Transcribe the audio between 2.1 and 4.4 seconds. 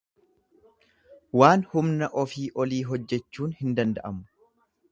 ofii olii hojjechuun hin danda'amu.